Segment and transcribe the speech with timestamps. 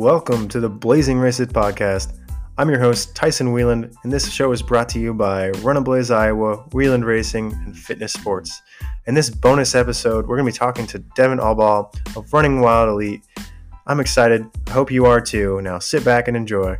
[0.00, 2.18] Welcome to the Blazing Races podcast.
[2.56, 5.84] I'm your host, Tyson Wieland, and this show is brought to you by Run and
[5.84, 8.62] Blaze Iowa, Wieland Racing, and Fitness Sports.
[9.04, 12.88] In this bonus episode, we're going to be talking to Devin Allbaugh of Running Wild
[12.88, 13.20] Elite.
[13.86, 14.46] I'm excited.
[14.68, 15.60] I hope you are too.
[15.60, 16.78] Now sit back and enjoy.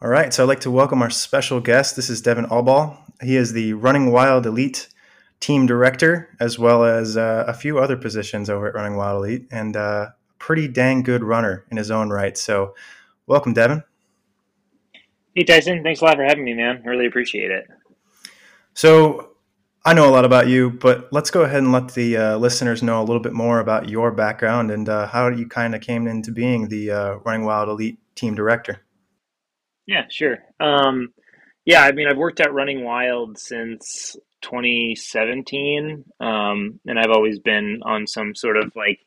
[0.00, 1.96] All right, so I'd like to welcome our special guest.
[1.96, 2.96] This is Devin Allbaugh.
[3.20, 4.88] He is the Running Wild Elite
[5.40, 9.46] team director, as well as uh, a few other positions over at Running Wild Elite,
[9.50, 12.36] and uh, pretty dang good runner in his own right.
[12.36, 12.74] So,
[13.26, 13.82] welcome, Devin.
[15.34, 15.82] Hey, Tyson.
[15.82, 16.82] Thanks a lot for having me, man.
[16.84, 17.66] I really appreciate it.
[18.74, 19.30] So,
[19.82, 22.82] I know a lot about you, but let's go ahead and let the uh, listeners
[22.82, 26.06] know a little bit more about your background and uh, how you kind of came
[26.06, 28.84] into being the uh, Running Wild Elite team director.
[29.86, 30.38] Yeah, sure.
[30.60, 31.14] Um,
[31.64, 37.80] yeah, I mean, I've worked at Running Wild since 2017, um, and I've always been
[37.84, 39.00] on some sort of like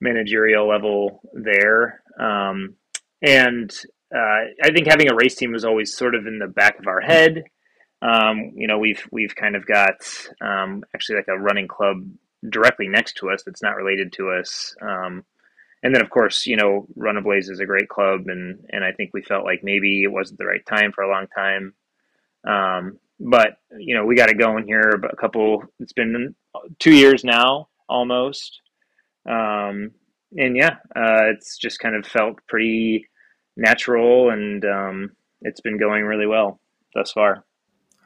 [0.00, 2.02] managerial level there.
[2.18, 2.74] Um,
[3.22, 3.70] and
[4.14, 6.86] uh, I think having a race team was always sort of in the back of
[6.86, 7.44] our head.
[8.02, 9.96] Um, you know, we've we've kind of got
[10.40, 12.06] um, actually like a running club
[12.48, 14.74] directly next to us that's not related to us.
[14.80, 15.24] Um,
[15.82, 18.84] and then of course, you know, Run a Blaze is a great club, and and
[18.84, 21.74] I think we felt like maybe it wasn't the right time for a long time.
[22.46, 25.00] Um, but you know, we got it going here.
[25.10, 25.62] A couple.
[25.78, 26.34] It's been
[26.78, 28.60] two years now, almost.
[29.28, 29.92] Um,
[30.36, 33.06] and yeah, uh, it's just kind of felt pretty
[33.56, 35.10] natural, and um,
[35.42, 36.60] it's been going really well
[36.94, 37.44] thus far.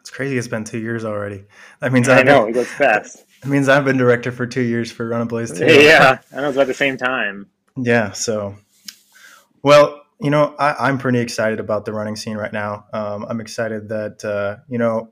[0.00, 0.36] It's crazy.
[0.36, 1.44] It's been two years already.
[1.80, 3.24] That means I know been, it goes fast.
[3.44, 5.66] It means I've been director for two years for Run a Blaze too.
[5.66, 7.46] Yeah, I know it's about the same time.
[7.76, 8.12] Yeah.
[8.12, 8.56] So,
[9.62, 12.86] well, you know, I, am pretty excited about the running scene right now.
[12.92, 15.10] Um, I'm excited that uh, you know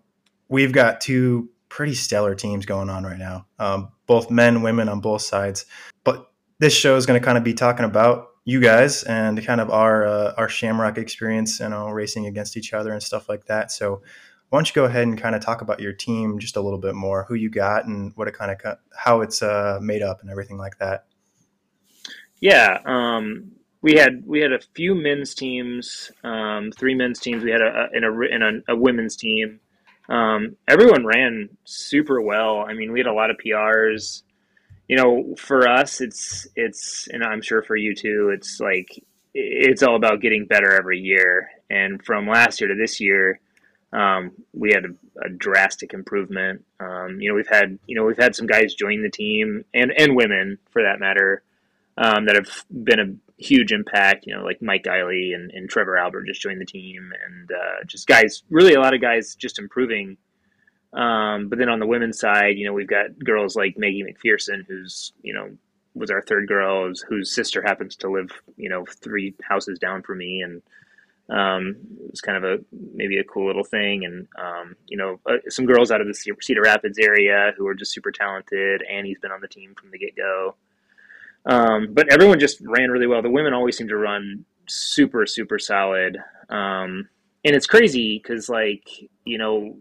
[0.48, 5.00] we've got two pretty stellar teams going on right now, um, both men, women on
[5.00, 5.64] both sides.
[6.04, 9.60] But this show is going to kind of be talking about you guys and kind
[9.60, 13.46] of our uh, our Shamrock experience, you know, racing against each other and stuff like
[13.46, 13.72] that.
[13.72, 14.02] So,
[14.50, 16.78] why don't you go ahead and kind of talk about your team just a little
[16.78, 20.20] bit more, who you got, and what it kind of how it's uh, made up
[20.20, 21.06] and everything like that.
[22.40, 27.42] Yeah, um, we had we had a few men's teams, um, three men's teams.
[27.42, 29.60] We had a, a, a, a, a women's team.
[30.08, 32.64] Um, everyone ran super well.
[32.66, 34.22] I mean, we had a lot of PRs.
[34.88, 38.32] You know, for us, it's it's, and I'm sure for you too.
[38.34, 39.04] It's like
[39.34, 41.50] it's all about getting better every year.
[41.68, 43.40] And from last year to this year,
[43.92, 46.64] um, we had a, a drastic improvement.
[46.78, 49.92] Um, you know, we've had you know we've had some guys join the team and
[49.96, 51.42] and women for that matter
[51.96, 54.26] um, that have been a huge impact.
[54.26, 57.84] You know, like Mike Guiley and, and Trevor Albert just joined the team, and uh,
[57.86, 60.16] just guys, really a lot of guys just improving.
[60.92, 64.64] Um, but then on the women's side, you know, we've got girls like Maggie McPherson,
[64.66, 65.50] who's you know
[65.94, 70.02] was our third girl, whose, whose sister happens to live you know three houses down
[70.02, 70.62] from me, and
[71.30, 72.64] um, it was kind of a
[72.94, 74.04] maybe a cool little thing.
[74.04, 77.74] And um, you know, uh, some girls out of the Cedar Rapids area who are
[77.74, 78.82] just super talented.
[78.90, 80.56] Annie's been on the team from the get go.
[81.44, 83.22] Um, but everyone just ran really well.
[83.22, 86.18] The women always seem to run super, super solid.
[86.48, 87.08] Um,
[87.44, 88.84] and it's crazy because, like,
[89.24, 89.76] you know,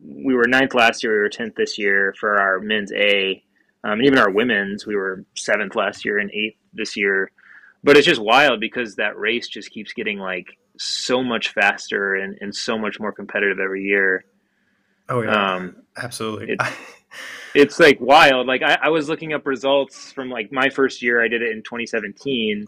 [0.00, 3.42] we were ninth last year, we were 10th this year for our men's A.
[3.84, 7.30] Um, and even our women's, we were seventh last year and eighth this year.
[7.82, 12.36] But it's just wild because that race just keeps getting like so much faster and,
[12.40, 14.24] and so much more competitive every year.
[15.08, 15.54] Oh, yeah.
[15.54, 16.52] Um, Absolutely.
[16.52, 16.60] It,
[17.54, 18.46] it's like wild.
[18.46, 21.22] Like I, I, was looking up results from like my first year.
[21.22, 22.66] I did it in 2017,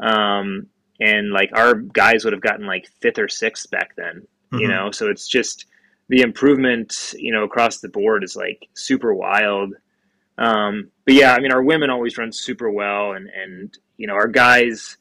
[0.00, 0.66] um,
[1.00, 4.26] and like our guys would have gotten like fifth or sixth back then.
[4.52, 4.58] Mm-hmm.
[4.58, 5.66] You know, so it's just
[6.08, 7.14] the improvement.
[7.16, 9.74] You know, across the board is like super wild.
[10.38, 14.14] Um, but yeah, I mean, our women always run super well, and and you know,
[14.14, 14.96] our guys.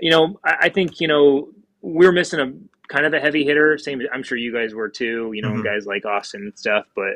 [0.00, 1.48] You know, I, I think you know
[1.80, 2.52] we're missing a
[2.88, 3.78] kind of a heavy hitter.
[3.78, 5.30] Same, I'm sure you guys were too.
[5.34, 5.62] You know, mm-hmm.
[5.62, 7.14] guys like Austin and stuff, but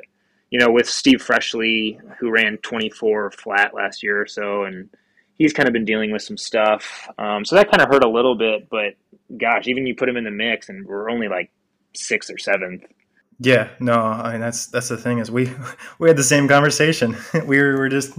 [0.51, 4.89] you know, with Steve Freshley, who ran 24 flat last year or so, and
[5.37, 7.09] he's kind of been dealing with some stuff.
[7.19, 8.95] Um, so that kind of hurt a little bit, but
[9.37, 11.51] gosh, even you put him in the mix, and we're only like
[11.95, 12.85] sixth or seventh.
[13.41, 15.53] Yeah, no, I mean that's that's the thing is we
[15.99, 17.17] we had the same conversation.
[17.47, 18.19] we were, were just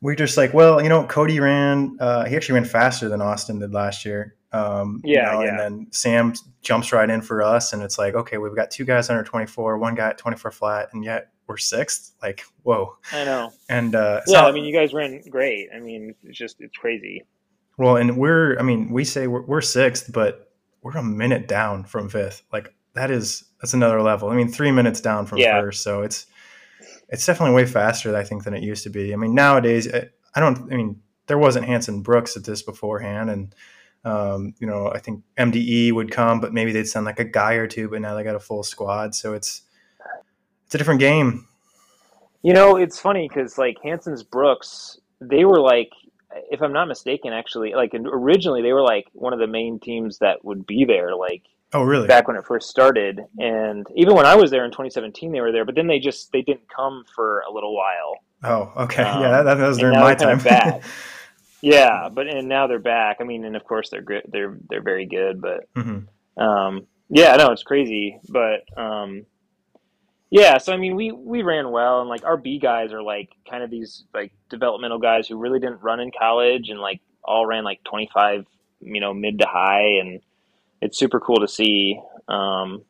[0.00, 1.96] we are just like, well, you know, Cody ran.
[2.00, 4.34] Uh, he actually ran faster than Austin did last year.
[4.52, 5.50] Um, yeah, you know, yeah.
[5.50, 8.84] And then Sam jumps right in for us, and it's like, okay, we've got two
[8.84, 12.12] guys under 24, one guy at 24 flat, and yet we're sixth.
[12.22, 12.96] Like, whoa.
[13.12, 13.52] I know.
[13.68, 15.68] And uh, yeah, I mean, you guys ran great.
[15.74, 17.24] I mean, it's just it's crazy.
[17.76, 20.52] Well, and we're, I mean, we say we're, we're sixth, but
[20.82, 22.42] we're a minute down from fifth.
[22.52, 24.30] Like that is that's another level.
[24.30, 25.60] I mean, three minutes down from yeah.
[25.60, 26.26] first, so it's
[27.08, 29.12] it's definitely way faster, I think, than it used to be.
[29.12, 29.86] I mean, nowadays.
[29.86, 30.72] It, I don't.
[30.72, 33.54] I mean, there wasn't Hanson Brooks at this beforehand, and
[34.04, 37.54] um, you know, I think MDE would come, but maybe they'd send like a guy
[37.54, 37.88] or two.
[37.88, 39.62] But now they got a full squad, so it's
[40.66, 41.46] it's a different game.
[42.42, 45.90] You know, it's funny because like Hanson's Brooks, they were like,
[46.50, 50.18] if I'm not mistaken, actually, like originally they were like one of the main teams
[50.18, 51.42] that would be there, like
[51.74, 55.32] oh really back when it first started, and even when I was there in 2017,
[55.32, 58.14] they were there, but then they just they didn't come for a little while.
[58.44, 60.38] Oh, okay, um, yeah, that, that, was during my time.
[60.38, 60.82] back.
[61.60, 63.18] yeah, but and now they're back.
[63.20, 64.22] I mean, and of course they're good.
[64.28, 66.42] They're they're very good, but mm-hmm.
[66.42, 69.26] um, yeah, no, it's crazy, but um,
[70.30, 73.30] yeah, so I mean, we we ran well, and like our B guys are like
[73.48, 77.46] kind of these like developmental guys who really didn't run in college, and like all
[77.46, 78.44] ran like twenty five,
[78.80, 80.20] you know, mid to high, and
[80.82, 81.98] it's super cool to see.
[82.28, 82.82] Um,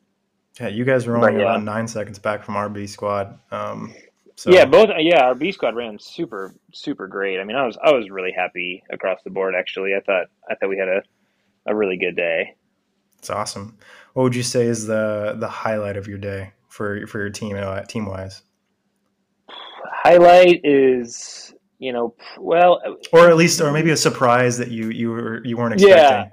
[0.61, 1.43] yeah, you guys were only yeah.
[1.43, 3.38] about nine seconds back from our B squad.
[3.53, 3.94] Um,
[4.38, 4.50] so.
[4.50, 4.90] Yeah, both.
[4.99, 7.40] Yeah, our B squad ran super super great.
[7.40, 9.55] I mean, I was I was really happy across the board.
[9.55, 11.02] Actually, I thought I thought we had a
[11.67, 12.55] a really good day.
[13.19, 13.76] It's awesome.
[14.14, 16.52] What would you say is the the highlight of your day?
[16.79, 18.43] for for your team uh, team wise?
[19.85, 22.81] Highlight is you know well,
[23.12, 26.31] or at least or maybe a surprise that you you were you weren't expecting.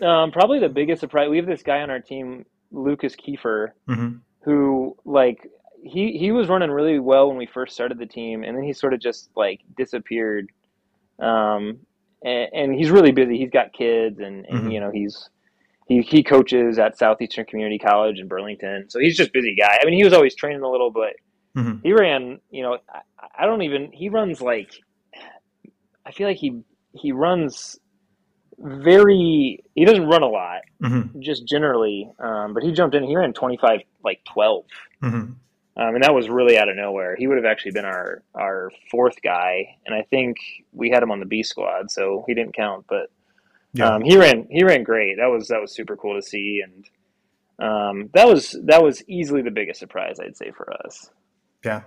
[0.00, 1.30] Yeah, um, probably the biggest surprise.
[1.30, 4.16] We have this guy on our team, Lucas Kiefer, mm-hmm.
[4.40, 5.48] who like
[5.82, 8.72] he he was running really well when we first started the team, and then he
[8.72, 10.50] sort of just like disappeared.
[11.20, 11.78] Um,
[12.24, 13.36] and, and he's really busy.
[13.36, 14.70] He's got kids, and, and mm-hmm.
[14.70, 15.28] you know he's
[15.86, 18.86] he, he coaches at Southeastern Community College in Burlington.
[18.88, 19.78] So he's just busy guy.
[19.80, 21.14] I mean, he was always training a little, but
[21.56, 21.78] mm-hmm.
[21.82, 24.70] he ran, you know, I, I, don't even, he runs like,
[26.06, 26.62] I feel like he,
[26.92, 27.78] he runs
[28.58, 31.20] very, he doesn't run a lot mm-hmm.
[31.20, 32.10] just generally.
[32.18, 34.64] Um, but he jumped in, he ran 25, like 12.
[35.02, 35.32] Mm-hmm.
[35.76, 37.16] Um, and that was really out of nowhere.
[37.16, 39.78] He would have actually been our, our fourth guy.
[39.86, 40.36] And I think
[40.72, 43.10] we had him on the B squad, so he didn't count, but
[43.72, 43.94] yeah.
[43.94, 45.16] Um, he ran he ran great.
[45.16, 46.88] That was that was super cool to see, and
[47.58, 51.10] um, that was that was easily the biggest surprise I'd say for us.
[51.64, 51.82] Yeah.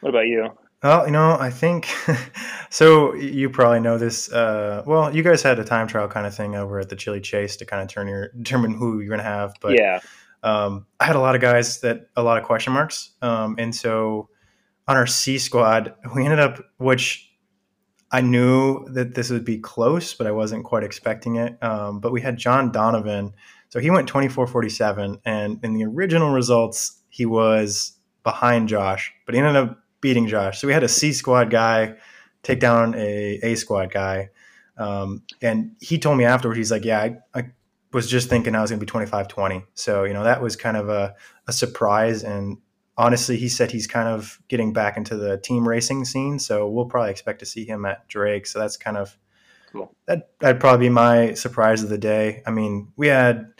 [0.00, 0.50] What about you?
[0.82, 1.88] Well, you know, I think
[2.70, 3.14] so.
[3.14, 4.32] You probably know this.
[4.32, 7.20] Uh, well, you guys had a time trial kind of thing over at the Chili
[7.20, 9.54] Chase to kind of turn your determine who you're going to have.
[9.60, 10.00] But yeah,
[10.42, 13.74] um, I had a lot of guys that a lot of question marks, um, and
[13.74, 14.28] so
[14.88, 17.30] on our C squad, we ended up which
[18.12, 21.62] I knew that this would be close, but I wasn't quite expecting it.
[21.62, 23.32] Um, but we had John Donovan.
[23.68, 25.20] So he went 24 47.
[25.24, 27.92] And in the original results, he was
[28.24, 30.60] behind Josh, but he ended up beating Josh.
[30.60, 31.94] So we had a C squad guy
[32.42, 34.30] take down a A squad guy.
[34.76, 37.50] Um, and he told me afterwards, he's like, Yeah, I, I
[37.92, 39.64] was just thinking I was going to be 25 20.
[39.74, 41.14] So, you know, that was kind of a,
[41.46, 42.22] a surprise.
[42.22, 42.58] And
[42.96, 46.38] honestly, he said he's kind of getting back into the team racing scene.
[46.38, 48.46] So we'll probably expect to see him at Drake.
[48.46, 49.16] So that's kind of
[49.72, 49.94] cool.
[50.06, 52.42] That that'd probably be my surprise of the day.
[52.46, 53.52] I mean, we had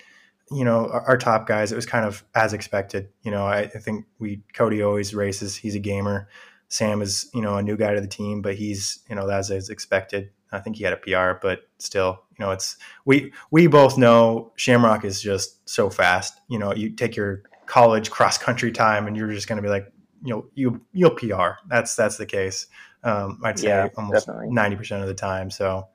[0.51, 1.73] you know our, our top guys.
[1.73, 3.09] It was kind of as expected.
[3.23, 5.57] You know, I, I, think we Cody always races.
[5.57, 6.29] He's a gamer.
[6.69, 9.51] Sam is you know a new guy to the team, but he's you know as
[9.51, 10.31] is expected.
[10.53, 14.53] I think he had a PR, but still, you know, it's we we both know
[14.57, 16.41] Shamrock is just so fast.
[16.49, 19.69] You know, you take your college cross country time, and you're just going to be
[19.69, 19.93] like,
[20.25, 21.61] you know, you you'll PR.
[21.69, 22.67] That's that's the case.
[23.05, 25.51] Um, I'd say yeah, almost ninety percent of the time.
[25.51, 25.89] So,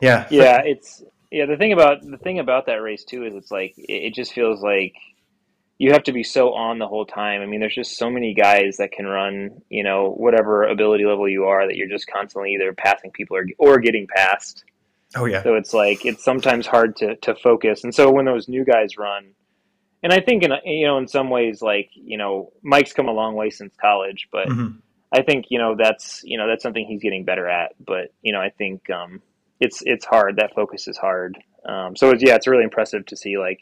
[0.00, 1.46] yeah, yeah, it's yeah.
[1.46, 4.32] The thing about the thing about that race too is it's like it, it just
[4.32, 4.94] feels like
[5.78, 7.42] you have to be so on the whole time.
[7.42, 11.28] I mean, there's just so many guys that can run, you know, whatever ability level
[11.28, 14.64] you are, that you're just constantly either passing people or or getting passed.
[15.16, 15.42] Oh yeah.
[15.42, 18.96] So it's like it's sometimes hard to to focus, and so when those new guys
[18.96, 19.32] run,
[20.02, 23.12] and I think in you know in some ways like you know Mike's come a
[23.12, 24.78] long way since college, but mm-hmm.
[25.12, 27.72] I think you know that's you know that's something he's getting better at.
[27.84, 29.22] But you know I think um,
[29.60, 30.36] it's it's hard.
[30.36, 31.38] That focus is hard.
[31.64, 33.60] Um, so it's, yeah, it's really impressive to see like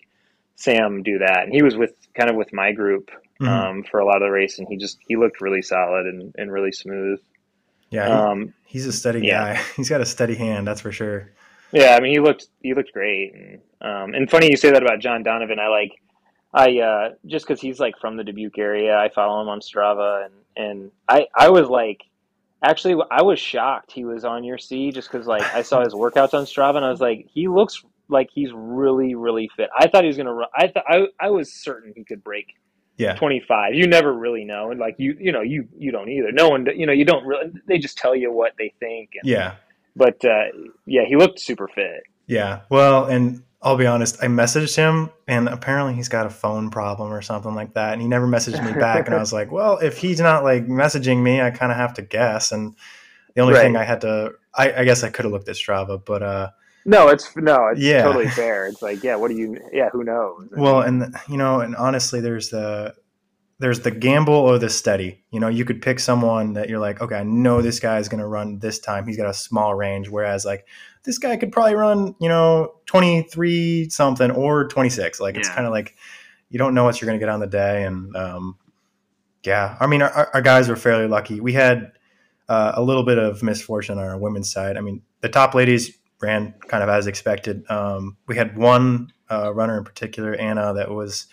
[0.62, 3.48] Sam do that, and he was with kind of with my group mm-hmm.
[3.48, 6.34] um, for a lot of the race, and he just he looked really solid and,
[6.38, 7.20] and really smooth.
[7.90, 9.54] Yeah, he, um, he's a steady yeah.
[9.54, 9.62] guy.
[9.76, 11.30] He's got a steady hand, that's for sure.
[11.72, 14.82] Yeah, I mean he looked he looked great, and um, and funny you say that
[14.82, 15.58] about John Donovan.
[15.58, 15.92] I like
[16.54, 20.26] I uh, just because he's like from the Dubuque area, I follow him on Strava,
[20.26, 22.02] and and I I was like,
[22.62, 25.92] actually, I was shocked he was on your C just because like I saw his
[25.92, 29.70] workouts on Strava, and I was like, he looks like he's really really fit.
[29.76, 30.48] I thought he was gonna run.
[30.56, 32.54] I thought I I was certain he could break.
[32.98, 33.74] Yeah, twenty five.
[33.74, 36.30] You never really know, and like you, you know, you you don't either.
[36.30, 37.50] No one, you know, you don't really.
[37.66, 39.10] They just tell you what they think.
[39.20, 39.54] And, yeah,
[39.96, 40.44] but uh,
[40.86, 42.02] yeah, he looked super fit.
[42.26, 46.70] Yeah, well, and I'll be honest, I messaged him and apparently he's got a phone
[46.70, 47.92] problem or something like that.
[47.92, 49.06] And he never messaged me back.
[49.06, 51.94] and I was like, well, if he's not like messaging me, I kind of have
[51.94, 52.50] to guess.
[52.52, 52.74] And
[53.34, 53.62] The only Right.
[53.62, 56.50] thing I had to, I, I guess I could have looked at Strava, but uh,
[56.84, 58.02] No, it's no, it's Yeah.
[58.02, 58.66] totally fair.
[58.66, 59.58] It's like, yeah, what do you?
[59.72, 60.48] Yeah, who knows?
[60.50, 62.94] Well, and you know, and honestly, there's the
[63.58, 65.22] there's the gamble or the study.
[65.30, 68.08] You know, you could pick someone that you're like, okay, I know this guy is
[68.08, 69.06] going to run this time.
[69.06, 70.66] He's got a small range, whereas like
[71.04, 75.20] this guy could probably run, you know, 23 something or 26.
[75.20, 75.96] Like it's kind of like
[76.50, 78.58] you don't know what you're going to get on the day, and um,
[79.44, 81.40] yeah, I mean, our, our guys were fairly lucky.
[81.40, 81.92] We had
[82.48, 84.76] uh, a little bit of misfortune on our women's side.
[84.76, 87.68] I mean, the top ladies ran kind of as expected.
[87.70, 91.26] Um, we had one uh, runner in particular, Anna, that was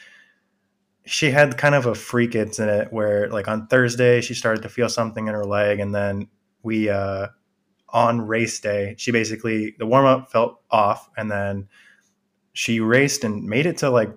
[1.06, 4.90] she had kind of a freak incident where, like on Thursday, she started to feel
[4.90, 6.28] something in her leg, and then
[6.62, 7.28] we uh,
[7.90, 11.68] on race day, she basically the warm up felt off, and then
[12.54, 14.12] she raced and made it to like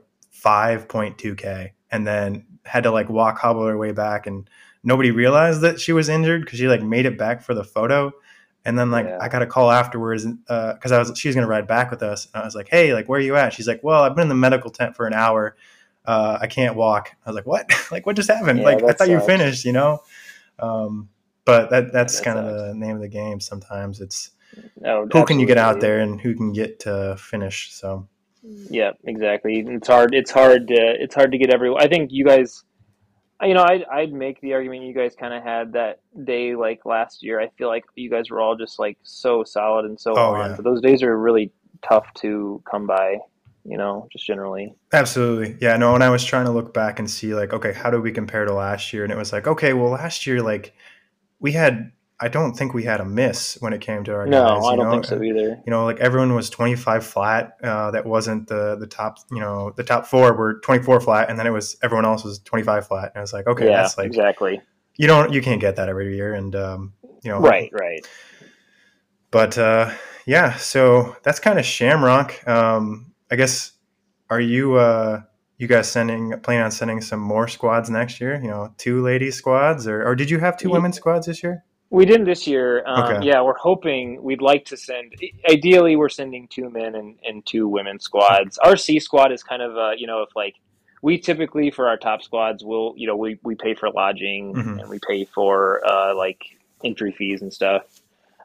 [0.45, 4.49] 5.2k, and then had to like walk hobble her way back, and
[4.85, 8.13] nobody realized that she was injured because she like made it back for the photo.
[8.65, 9.19] And then like Yeah.
[9.21, 12.29] I got a call afterwards because I was she was gonna ride back with us.
[12.33, 13.53] And I was like, hey, like where are you at?
[13.53, 15.57] She's like, well, I've been in the medical tent for an hour.
[16.05, 17.11] Uh, I can't walk.
[17.25, 17.71] I was like, what?
[17.91, 18.61] like what just happened?
[18.61, 19.27] Yeah, like I thought you sucks.
[19.27, 20.01] finished, you know.
[20.59, 21.09] Um,
[21.45, 23.41] but that that's that kind of the name of the game.
[23.41, 24.31] Sometimes it's
[24.81, 27.73] no, who can you get out there and who can get to finish.
[27.73, 28.07] So
[28.43, 29.65] Yeah, exactly.
[29.67, 30.15] It's hard.
[30.15, 30.75] It's hard to.
[30.75, 31.83] It's hard to get everyone.
[31.83, 32.65] I think you guys.
[33.43, 36.85] You know, I'd I'd make the argument you guys kind of had that day like
[36.87, 37.41] last year.
[37.41, 40.51] I feel like you guys were all just like so solid and so Oh, on.
[40.51, 40.57] yeah.
[40.57, 41.51] But those days are really
[41.83, 43.19] tough to come by.
[43.65, 44.75] You know, just generally.
[44.93, 45.57] Absolutely.
[45.61, 48.01] Yeah, no, when I was trying to look back and see like, okay, how do
[48.01, 49.05] we compare to last year?
[49.05, 50.75] And it was like, okay, well last year like
[51.39, 51.93] we had
[52.23, 54.65] I don't think we had a miss when it came to our No, guys.
[54.65, 54.91] I don't know?
[54.93, 55.61] think so either.
[55.67, 57.57] You know, like everyone was 25 flat.
[57.63, 61.39] Uh, that wasn't the the top, you know, the top four were 24 flat and
[61.39, 63.07] then it was everyone else was 25 flat.
[63.13, 64.63] And I was like, okay, yeah, that's like exactly.
[64.97, 66.93] you don't you can't get that every year and um,
[67.25, 68.07] you know, Right, right.
[69.31, 69.91] But uh,
[70.27, 72.47] yeah, so that's kind of Shamrock.
[72.47, 73.73] Um, I guess
[74.31, 75.23] are you uh,
[75.59, 78.41] you guys sending planning on sending some more squads next year?
[78.41, 81.43] You know, two ladies squads, or or did you have two Ye- women's squads this
[81.43, 81.65] year?
[81.93, 82.83] We didn't this year.
[82.87, 83.27] Um, Okay.
[83.27, 84.23] Yeah, we're hoping.
[84.23, 85.15] We'd like to send.
[85.49, 88.57] Ideally, we're sending two men and, and two women squads.
[88.59, 90.55] Our C squad is kind of, uh, you know, if like
[91.03, 94.81] we typically for our top squads, we'll, you know, we, we pay for lodging Mhm.
[94.81, 96.43] and we pay for uh, like
[96.83, 97.83] entry fees and stuff.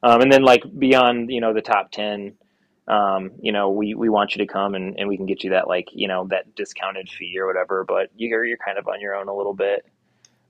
[0.04, 2.34] Um, and then like beyond, you know, the top ten,
[2.90, 5.52] um, you know, we, we want you to come and, and we can get you
[5.52, 7.86] that like, you know, that discounted fee or whatever.
[7.86, 9.86] But you're you're kind of on your own a little bit.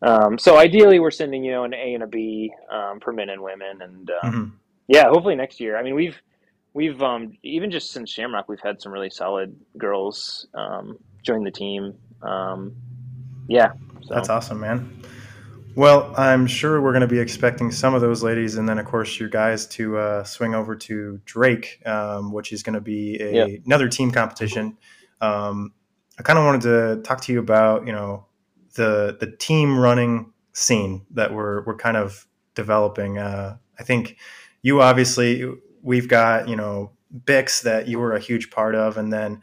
[0.02, 3.30] Um, so ideally, we're sending you know an A and a B um, for men
[3.30, 4.52] and women, and um, Mhm.
[4.88, 5.78] yeah, hopefully next year.
[5.78, 6.22] I mean, we've
[6.74, 11.52] we've um, even just since Shamrock, we've had some really solid girls um, join the
[11.52, 11.94] team.
[12.22, 12.76] Um,
[13.48, 14.14] yeah, so.
[14.14, 15.02] That's awesome, man.
[15.76, 18.86] Well, I'm sure we're going to be expecting some of those ladies, and then of
[18.86, 23.18] course your guys to uh, swing over to Drake, um, which is going to be
[23.22, 23.50] a, Yep.
[23.68, 24.78] another team competition.
[25.22, 25.74] Um,
[26.18, 28.26] I kind of wanted to talk to you about, you know,
[28.78, 33.18] the the team running scene that we're we're kind of developing.
[33.18, 34.18] Uh, I think
[34.62, 36.92] you obviously we've got you know
[37.26, 39.42] Bix that you were a huge part of, and then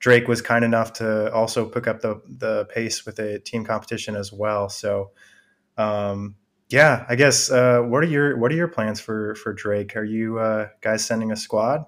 [0.00, 4.16] Drake was kind enough to also pick up the the pace with a team competition
[4.16, 4.68] as well.
[4.68, 5.12] So,
[5.76, 6.34] um,
[6.68, 9.96] yeah, I guess uh, what are your what are your plans for for Drake?
[9.96, 11.84] Are you uh, guys sending a squad?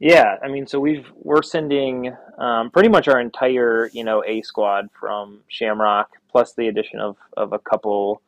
[0.00, 4.40] Yeah, I mean, so we've we're sending um, pretty much our entire you know A
[4.40, 8.22] squad from Shamrock, plus the addition of, of a couple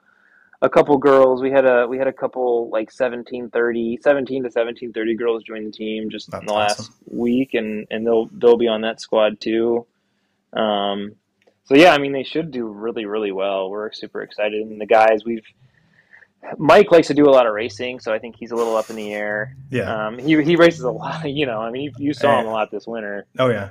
[0.61, 1.41] a couple girls.
[1.41, 5.64] We had a we had a couple like 1730, 17 to seventeen thirty girls join
[5.64, 6.95] the team just in That's the last awesome.
[7.07, 9.87] week, and and they'll they'll be on that squad too.
[10.52, 11.12] Um,
[11.64, 13.71] so yeah, I mean, they should do really really well.
[13.71, 15.47] We're super excited, and the guys we've.
[16.59, 18.91] Mike likes to do a lot of racing, so I think he's a little up
[18.91, 19.57] in the air.
[19.71, 20.07] Yeah.
[20.07, 21.25] Um, he he races a lot.
[21.31, 23.27] You know, I mean, you, you saw him a lot this winter.
[23.39, 23.71] oh yeah.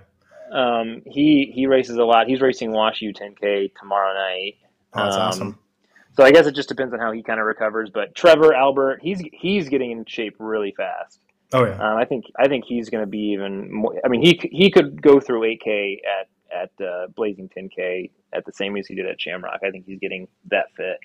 [0.52, 2.28] Um, he he races a lot.
[2.28, 4.58] He's racing Wash U 10K tomorrow night.
[4.94, 5.60] Oh, that's Um, awesome.
[6.18, 7.90] So I guess it just depends on how he kind of recovers.
[7.90, 11.20] But Trevor Albert, he's he's getting in shape really fast.
[11.54, 11.76] Oh yeah.
[11.76, 14.00] Um, I think I think he's going to be even more.
[14.04, 18.52] I mean, he he could go through 8K at at uh, Blazing 10K at the
[18.54, 19.60] same as he did at Shamrock.
[19.66, 20.98] I think he's getting that fit.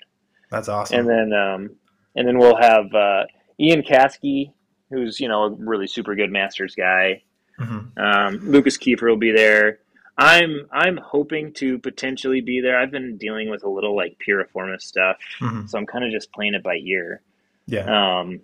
[0.49, 0.99] That's awesome.
[0.99, 1.69] And then um,
[2.15, 3.23] and then we'll have uh,
[3.59, 4.51] Ian Caskey,
[4.89, 7.23] who's you know a really super good Masters guy.
[7.59, 7.97] Mhm.
[7.97, 9.79] Um, Lucas Kiefer will be there.
[10.17, 12.79] I'm I'm hoping to potentially be there.
[12.79, 15.69] I've been dealing with a little like piriformis stuff, Mhm.
[15.69, 17.21] so I'm kind of just playing it by ear.
[17.67, 18.19] Yeah.
[18.19, 18.39] Um,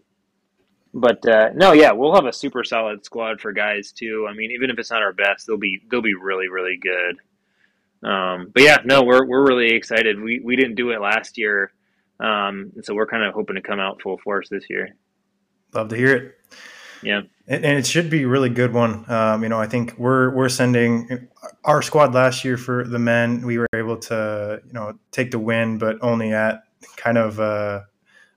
[0.93, 4.27] but uh, no, yeah, we'll have a super solid squad for guys too.
[4.29, 7.17] I mean, even if it's not our best, they'll be they'll be really really good.
[8.07, 10.19] Um, but yeah, no, we're we're really excited.
[10.21, 11.71] We we didn't do it last year
[12.19, 14.95] Um, and so we're kind of hoping to come out full force this year.
[15.73, 16.35] Love to hear it.
[17.01, 19.09] Yeah, and, and it should be a really good one.
[19.11, 21.27] Um, you know, I think we're we're sending
[21.65, 23.45] our squad last year for the men.
[23.45, 26.63] We were able to you know take the win, but only at
[26.95, 27.81] kind of uh,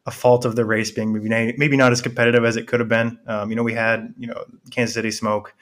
[0.07, 2.89] a fault of the race being maybe maybe not as competitive as it could have
[2.89, 3.19] been.
[3.27, 5.55] Um, you know, we had you know Kansas City Smoke,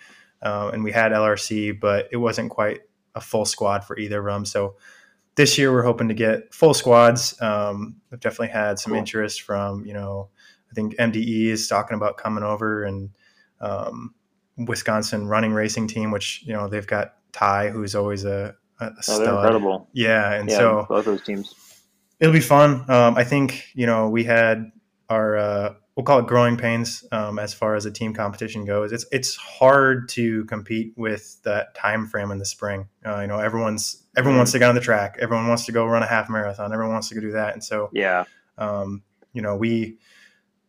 [0.42, 2.82] uh, and we had LRC, but it wasn't quite
[3.14, 4.44] a full squad for either of them.
[4.44, 4.76] So
[5.36, 7.40] this year we're hoping to get full squads.
[7.40, 8.98] Um, we've definitely had some cool.
[8.98, 10.28] interest from you know
[10.70, 13.10] I think MDE is talking about coming over and
[13.60, 14.14] um,
[14.56, 19.18] Wisconsin running racing team, which you know they've got Ty, who's always a, a oh,
[19.18, 19.88] they're incredible.
[19.92, 21.54] Yeah, and yeah, so both those teams.
[22.20, 22.88] It'll be fun.
[22.90, 24.70] Um, I think you know we had
[25.08, 28.92] our uh, we'll call it growing pains um, as far as a team competition goes.
[28.92, 32.88] It's it's hard to compete with that time frame in the spring.
[33.04, 35.16] Uh, you know, everyone's everyone wants to get on the track.
[35.20, 36.72] Everyone wants to go run a half marathon.
[36.72, 38.24] Everyone wants to go do that, and so yeah,
[38.58, 39.98] um, you know we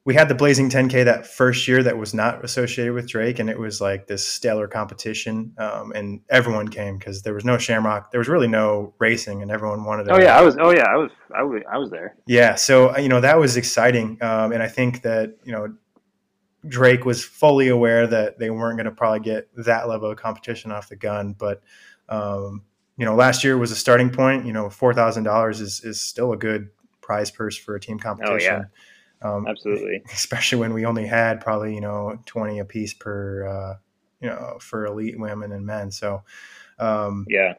[0.05, 3.49] we had the Blazing 10K that first year that was not associated with Drake, and
[3.49, 8.11] it was like this stellar competition, um, and everyone came because there was no Shamrock,
[8.11, 10.07] there was really no racing, and everyone wanted.
[10.11, 10.55] Oh yeah, I was.
[10.59, 11.11] Oh yeah, I was.
[11.35, 11.63] I was.
[11.71, 12.15] I was there.
[12.27, 15.73] Yeah, so you know that was exciting, um, and I think that you know
[16.67, 20.71] Drake was fully aware that they weren't going to probably get that level of competition
[20.71, 21.63] off the gun, but
[22.09, 22.61] um,
[22.95, 24.45] you know last year was a starting point.
[24.45, 26.69] You know, four thousand dollars is is still a good
[27.01, 28.53] prize purse for a team competition.
[28.53, 28.65] Oh yeah
[29.25, 30.03] um, Absolutely.
[30.13, 33.75] Especially when we only had probably, you know, 20 a piece per, uh,
[34.21, 35.91] you know, for elite women and men.
[35.91, 36.23] So,
[36.79, 37.53] um, yeah.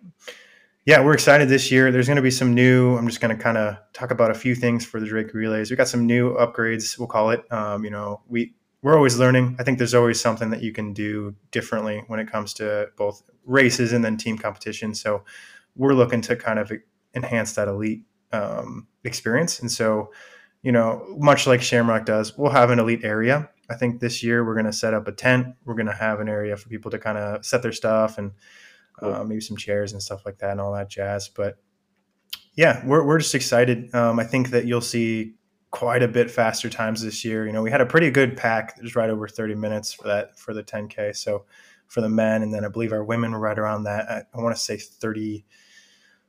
[0.85, 1.90] Yeah, we're excited this year.
[1.90, 2.96] There's going to be some new.
[2.96, 5.68] I'm just going to kind of talk about a few things for the Drake relays.
[5.68, 6.96] We got some new upgrades.
[6.96, 7.50] We'll call it.
[7.52, 9.56] Um, you know, we we're always learning.
[9.58, 13.20] I think there's always something that you can do differently when it comes to both
[13.44, 14.94] races and then team competition.
[14.94, 15.25] So
[15.75, 16.70] we're looking to kind of
[17.16, 19.58] enhance that elite um, experience.
[19.58, 20.12] And so
[20.62, 23.50] you know, much like Shamrock does, we'll have an elite area.
[23.69, 25.54] I think this year we're going to set up a tent.
[25.64, 28.32] We're going to have an area for people to kind of set their stuff and
[28.99, 29.12] cool.
[29.12, 31.28] uh, maybe some chairs and stuff like that and all that jazz.
[31.28, 31.56] But
[32.54, 33.95] yeah, we're, we're just excited.
[33.95, 35.34] Um, I think that you'll see
[35.71, 37.47] quite a bit faster times this year.
[37.47, 40.38] You know, we had a pretty good pack, just right over 30 minutes for that
[40.38, 41.14] for the 10K.
[41.14, 41.45] So
[41.86, 44.10] for the men, and then I believe our women were right around that.
[44.10, 45.45] I, I want to say 30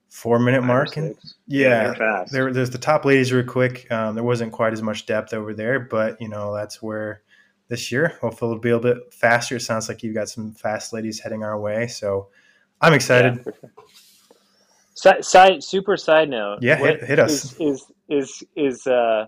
[0.09, 0.97] four minute mark.
[0.97, 1.15] And,
[1.47, 3.91] yeah, yeah there, there's the top ladies real quick.
[3.91, 7.21] Um, there wasn't quite as much depth over there, but you know that's where
[7.67, 9.55] this year hopefully it'll be a bit faster.
[9.57, 12.29] It sounds like you've got some fast ladies heading our way, so
[12.81, 13.37] I'm excited.
[13.37, 13.71] Yeah, sure.
[14.95, 16.59] Side, side, super side note.
[16.61, 17.53] Yeah, hit, hit, us.
[17.53, 19.27] Is is is is uh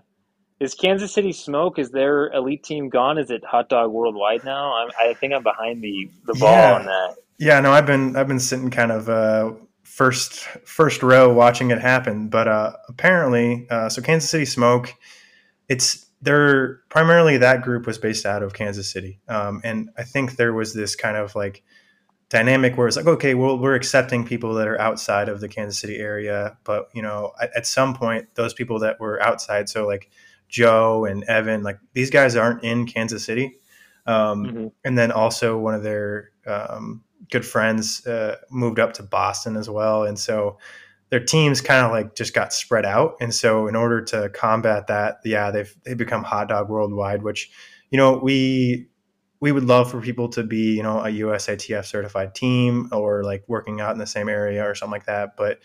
[0.58, 1.78] is Kansas City Smoke?
[1.78, 3.18] Is their elite team gone?
[3.18, 4.74] Is it Hot Dog Worldwide now?
[4.74, 6.74] I'm, i think I'm behind the the ball yeah.
[6.74, 7.16] on that.
[7.38, 9.52] Yeah, no, I've been I've been sitting kind of uh,
[9.90, 12.28] first first row watching it happen.
[12.28, 14.94] But uh, apparently, uh, so Kansas City Smoke,
[15.68, 20.36] it's they're primarily that group was based out of Kansas City, um, and I think
[20.36, 21.62] there was this kind of like
[22.28, 25.80] dynamic where it's like, okay, well, we're accepting people that are outside of the Kansas
[25.80, 29.86] City area, but you know, at, at some point, those people that were outside, so
[29.86, 30.10] like
[30.48, 33.56] Joe and Evan, like these guys aren't in Kansas City.
[34.06, 34.66] Um, mm-hmm.
[34.84, 39.68] And then also one of their um, good friends uh, moved up to Boston as
[39.68, 40.58] well, and so
[41.10, 43.16] their teams kind of like just got spread out.
[43.20, 47.50] And so in order to combat that, yeah, they've they become hot dog worldwide, which
[47.90, 48.88] you know we
[49.40, 53.44] we would love for people to be you know a USATF certified team or like
[53.48, 55.58] working out in the same area or something like that, but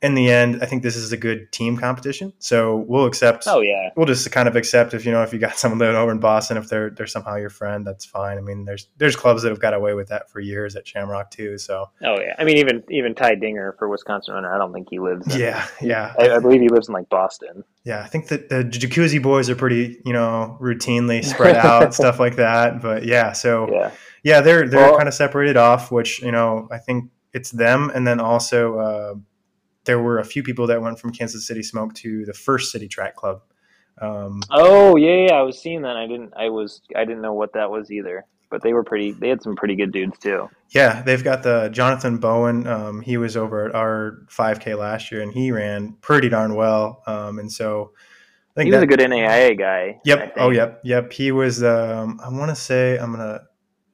[0.00, 2.32] in the end, I think this is a good team competition.
[2.38, 3.44] So we'll accept.
[3.48, 3.90] Oh yeah.
[3.96, 6.20] We'll just kind of accept if you know if you got someone living over in
[6.20, 8.38] Boston, if they're they're somehow your friend, that's fine.
[8.38, 11.30] I mean, there's there's clubs that have got away with that for years at Shamrock
[11.30, 11.58] too.
[11.58, 11.90] So.
[12.04, 15.00] Oh yeah, I mean even even Ty Dinger for Wisconsin Runner, I don't think he
[15.00, 15.34] lives.
[15.34, 16.14] In, yeah, yeah.
[16.18, 17.64] I, I, believe he lives in like Boston.
[17.84, 22.20] Yeah, I think that the Jacuzzi boys are pretty you know routinely spread out stuff
[22.20, 22.80] like that.
[22.80, 23.90] But yeah, so yeah,
[24.22, 27.90] yeah, they're they're well, kind of separated off, which you know I think it's them,
[27.92, 28.78] and then also.
[28.78, 29.14] Uh,
[29.88, 32.86] there were a few people that went from Kansas City Smoke to the First City
[32.86, 33.40] Track Club.
[34.00, 35.96] Um, oh yeah, yeah, I was seeing that.
[35.96, 36.34] I didn't.
[36.36, 36.82] I was.
[36.94, 38.26] I didn't know what that was either.
[38.50, 39.12] But they were pretty.
[39.12, 40.50] They had some pretty good dudes too.
[40.70, 42.66] Yeah, they've got the Jonathan Bowen.
[42.66, 47.02] Um, he was over at our 5K last year, and he ran pretty darn well.
[47.06, 47.92] Um, and so
[48.52, 50.00] I think he was that, a good NAIA guy.
[50.04, 50.34] Yep.
[50.36, 50.82] Oh, yep.
[50.84, 51.12] Yep.
[51.12, 51.62] He was.
[51.62, 53.40] Um, I want to say I'm gonna.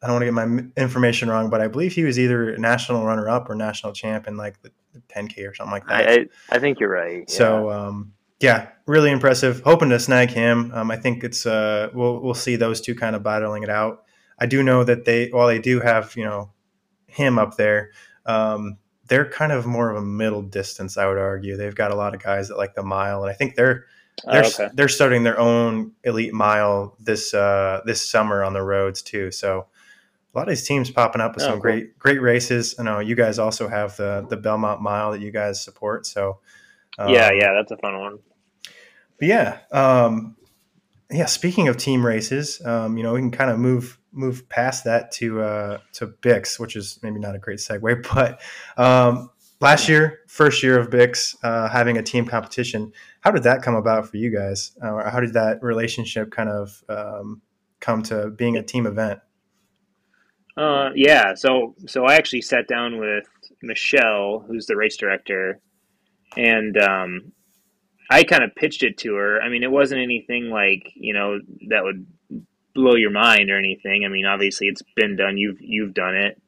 [0.04, 2.58] I don't want to get my information wrong, but I believe he was either a
[2.58, 4.70] national runner up or national champ in like the
[5.08, 6.08] 10k or something like that.
[6.08, 7.24] I, I think you're right.
[7.26, 7.34] Yeah.
[7.34, 9.62] So um, yeah, really impressive.
[9.64, 10.70] Hoping to snag him.
[10.74, 14.04] Um, I think it's uh, we'll we'll see those two kind of battling it out.
[14.38, 16.50] I do know that they while they do have you know
[17.06, 17.92] him up there.
[18.26, 21.56] Um, they're kind of more of a middle distance, I would argue.
[21.56, 23.86] They've got a lot of guys that like the mile, and I think they're
[24.30, 24.68] they're Oh, okay.
[24.74, 29.30] they're starting their own elite mile this uh, this summer on the roads too.
[29.30, 29.66] So
[30.34, 31.60] a lot of these teams popping up with Oh, some cool.
[31.62, 32.74] great great races.
[32.78, 36.06] I know you guys also have the the Belmont Mile that you guys support.
[36.06, 36.38] So
[36.98, 38.18] um, yeah, yeah, that's a fun one.
[39.18, 40.36] but yeah, um,
[41.10, 41.26] yeah.
[41.26, 45.10] Speaking of team races, um, you know we can kind of move move past that
[45.12, 48.40] to uh, to Bix, which is maybe not a great segue, but
[48.76, 52.92] um, last year, first year of Bix, uh, having a team competition.
[53.20, 54.72] How did that come about for you guys?
[54.82, 57.40] Uh, how did that relationship kind of um,
[57.80, 59.18] come to being a team event?
[60.56, 61.34] Uh, yeah.
[61.34, 63.26] So so I actually sat down with
[63.62, 65.60] Michelle, who's the race director,
[66.36, 67.32] and um,
[68.10, 69.40] I kind of pitched it to her.
[69.40, 71.38] I mean, it wasn't anything like you know
[71.68, 72.06] that would
[72.74, 74.04] blow your mind or anything.
[74.04, 75.38] I mean, obviously it's been done.
[75.38, 76.40] You've you've done it.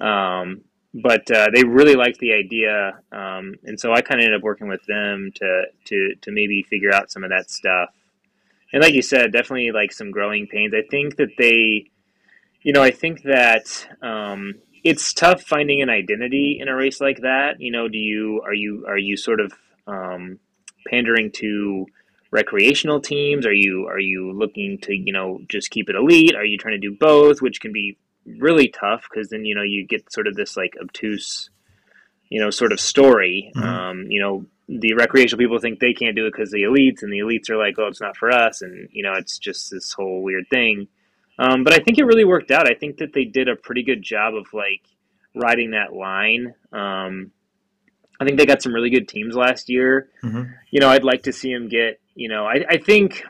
[0.00, 0.62] Um,
[0.94, 4.42] but uh, they really liked the idea, um, and so I kind of ended up
[4.42, 7.90] working with them to to to maybe figure out some of that stuff.
[8.72, 10.72] And like you said, definitely like some growing pains.
[10.74, 11.90] I think that they,
[12.62, 17.18] you know, I think that um, it's tough finding an identity in a race like
[17.22, 17.60] that.
[17.60, 19.52] You know, do you are you are you sort of
[19.86, 20.38] um,
[20.88, 21.86] pandering to
[22.30, 23.46] recreational teams?
[23.46, 26.34] Are you are you looking to you know just keep it elite?
[26.34, 27.98] Are you trying to do both, which can be
[28.38, 31.50] really tough because then you know you get sort of this like obtuse,
[32.28, 33.50] you know, sort of story.
[33.56, 33.62] Mhm.
[33.62, 37.12] Um, you know, the recreational people think they can't do it because the elites, and
[37.12, 39.92] the elites are like, oh, it's not for us, and you know, it's just this
[39.92, 40.88] whole weird thing.
[41.38, 42.70] Um, but I think it really worked out.
[42.70, 44.82] I think that they did a pretty good job of like
[45.34, 46.54] riding that line.
[46.72, 47.32] Um,
[48.20, 50.08] I think they got some really good teams last year.
[50.22, 50.52] Mhm.
[50.70, 51.98] You know, I'd like to see them get.
[52.14, 53.24] You know, I, I think,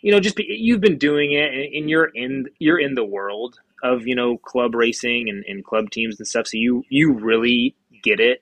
[0.00, 3.04] you know, just be, you've been doing it, and, and you're in you're in the
[3.04, 6.46] world of you know club racing and, and club teams and stuff.
[6.46, 8.40] So you you really get it,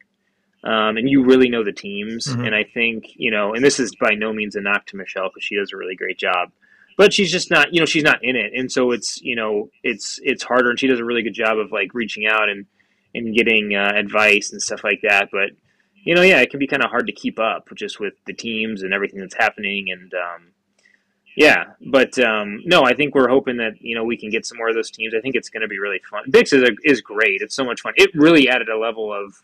[0.62, 2.27] um, and you really know the teams.
[2.27, 2.47] Mhm.
[2.47, 5.31] And I think you know, and this is by no means a knock to Michelle
[5.31, 6.53] because she does a really great job.
[6.97, 9.71] But she's just not, you know, she's not in it, and so it's, you know,
[9.83, 12.67] it's it's harder, and she does a really good job of like reaching out and
[13.15, 15.29] and getting uh, advice and stuff like that.
[15.33, 15.51] But
[16.05, 18.33] you know, yeah, it can be kind of hard to keep up just with the
[18.33, 19.87] teams and everything that's happening.
[19.91, 20.53] And um,
[21.37, 24.59] yeah, but um, no, I think we're hoping that you know we can get some
[24.59, 25.15] more of those teams.
[25.15, 26.25] I think it's going to be really fun.
[26.31, 27.41] Bix is a, is great.
[27.41, 27.95] It's so much fun.
[27.97, 29.35] It really added a level of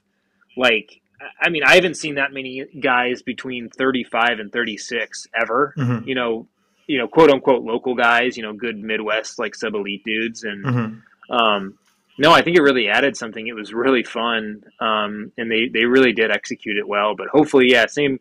[0.56, 1.00] like.
[1.40, 5.74] I mean, I haven't seen that many guys between 35 and 36 ever.
[5.76, 6.06] Mhm.
[6.06, 6.46] You know,
[6.88, 8.36] you know, quote unquote local guys.
[8.36, 11.02] You know, good Midwest like sub elite dudes, and Mhm.
[11.30, 11.78] um,
[12.18, 13.46] no, I think it really added something.
[13.46, 17.14] It was really fun, um, and they, they really did execute it well.
[17.14, 18.18] But hopefully, yeah, same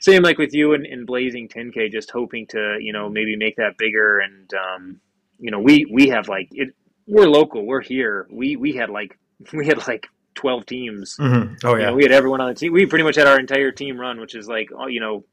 [0.00, 3.56] same like with you and, and Blazing 10K, just hoping to you know maybe make
[3.56, 4.20] that bigger.
[4.20, 5.00] And um,
[5.38, 6.68] you know, we we have like it.
[7.06, 7.66] We're local.
[7.66, 8.26] We're here.
[8.30, 9.18] We we had like
[9.52, 11.16] we had like 12 teams.
[11.18, 11.58] Mhm.
[11.64, 11.86] Oh You yeah.
[11.90, 12.72] know, we had everyone on the team.
[12.72, 15.24] We pretty much had our entire team run, which is like, you know,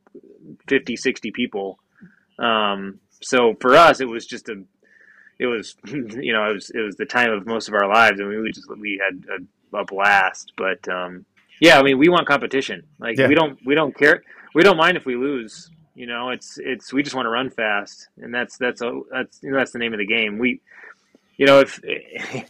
[0.67, 1.79] 50, 60 people.
[2.39, 4.61] Um, so for us, it was just a,
[5.39, 8.19] it was, you know, it was, it was the time of most of our lives.
[8.19, 11.25] and we just, we had a, a blast, but, um,
[11.59, 12.83] yeah, I mean, we want competition.
[12.99, 13.27] Like Yeah.
[13.27, 14.23] we don't, we don't care.
[14.53, 17.49] We don't mind if we lose, you know, it's, it's, we just want to run
[17.49, 18.07] fast.
[18.17, 20.37] And that's, that's, a, that's, you know, that's the name of the game.
[20.39, 20.61] We,
[21.37, 22.47] you know, if, if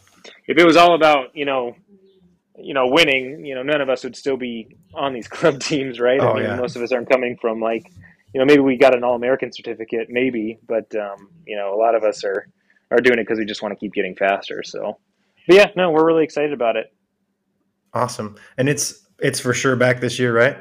[0.58, 1.76] it was all about, you know,
[2.58, 5.98] you know, winning, you know, none of us would still be on these club teams,
[6.00, 6.20] right?
[6.20, 6.56] Oh, I mean, yeah.
[6.56, 7.90] most of us aren't coming from like,
[8.34, 11.78] you know, maybe we got an All American certificate, maybe, but um, you know, a
[11.78, 12.48] lot of us are
[12.90, 14.62] are doing it because we just want to keep getting faster.
[14.64, 14.98] So,
[15.46, 16.92] but yeah, no, we're really excited about it.
[17.94, 18.36] Awesome.
[18.58, 20.56] And it's it's for sure back this year, right?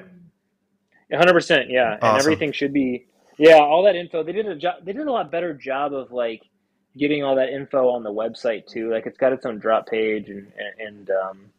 [1.09, 3.07] One hundred percent, yeah, and everything should be,
[3.37, 4.23] yeah, all that info.
[4.23, 4.85] They did a job.
[4.85, 6.43] They did a lot better job of like
[6.95, 8.91] getting all that info on the website too.
[8.91, 11.49] Like it's got its own drop page, and and um,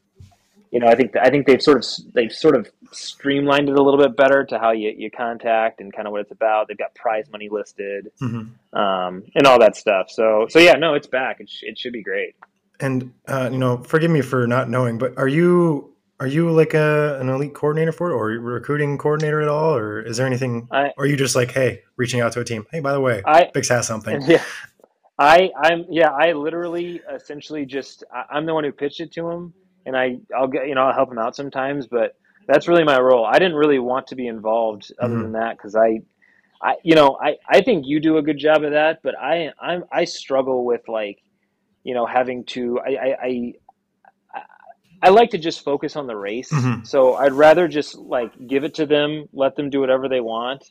[0.75, 3.83] you know, I think I think they've sort of they've sort of streamlined it a
[3.83, 6.67] little bit better to how you, you contact and kind of what it's about.
[6.67, 10.11] They've got prize money listed, hmm um, and all that stuff.
[10.11, 11.39] So so yeah, no, it's back.
[11.39, 12.35] It, sh- it should be great.
[12.81, 16.75] And uh, you know, forgive me for not knowing, but are you are you like
[16.75, 20.67] a an elite coordinator for it, or recruiting coordinator at all, or is there anything?
[20.73, 22.67] I Or are you just like, hey, reaching out to a team?
[22.73, 24.21] Hey, by the way, I Bix has something.
[24.27, 24.43] Yeah,
[25.21, 29.31] I I'm yeah I literally essentially just I, I'm the one who pitched it to
[29.31, 29.55] him,
[29.87, 32.13] and I I'll get you know I'll help him out sometimes, but
[32.49, 33.25] that's really my role.
[33.25, 35.23] I didn't really want to be involved other Mhm.
[35.23, 36.01] than that because I.
[36.63, 39.51] I, you know, I, I think you do a good job of that, but I,
[39.61, 41.19] I'm, I struggle with like,
[41.85, 43.53] you know, having to, I, I, I,
[45.03, 46.51] I- like to just focus on the race.
[46.51, 46.87] Mhm.
[46.87, 50.65] So I'd rather just like give it to them, let them do whatever they want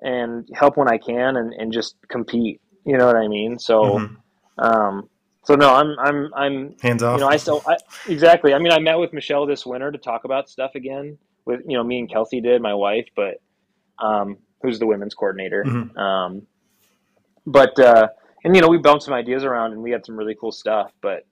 [0.00, 2.60] and help when I can and, and just compete.
[2.84, 3.58] You know what I mean?
[3.58, 4.16] So, Mhm.
[4.58, 5.08] um,
[5.44, 7.18] so no, I'm, I'm, I'm, Hands off.
[7.18, 7.76] you know, I still, I,
[8.08, 8.54] exactly.
[8.54, 11.76] I mean, I met with Michelle this winter to talk about stuff again with, you
[11.76, 13.40] know, me and Kelsey did, my wife, but,
[14.02, 15.62] um, who's the women's coordinator.
[15.64, 15.96] Mhm.
[15.96, 16.46] Um,
[17.46, 18.08] but uh,
[18.42, 20.90] and you know we bounced some ideas around and we had some really cool stuff.
[21.02, 21.26] But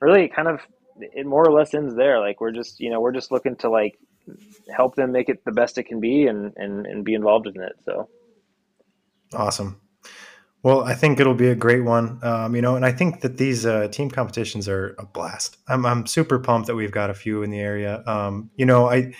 [0.00, 0.60] really, it kind of
[0.96, 2.18] it more or less ends there.
[2.20, 3.98] Like we're just you know we're just looking to like
[4.74, 7.62] help them make it the best it can be and and, and be involved in
[7.62, 7.72] it.
[7.84, 8.08] So
[9.34, 9.80] Awesome.
[10.62, 12.18] Well, I think it'll be a great one.
[12.22, 15.56] Um, you know, and I think that these uh, team competitions are a blast.
[15.68, 18.02] I'm I'm super pumped that we've got a few in the area.
[18.06, 19.12] Um, you know, I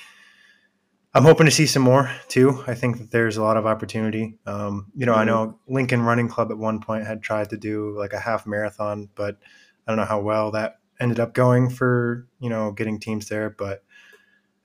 [1.15, 2.63] I'm hoping to see some more too.
[2.67, 4.39] I think that there's a lot of opportunity.
[4.47, 5.27] Um, you know, I Mhm.
[5.27, 9.09] know Lincoln Running Club at one point had tried to do like a half marathon,
[9.15, 9.39] but
[9.87, 13.51] I don't know how well that ended up going for you know getting teams there.
[13.51, 13.83] But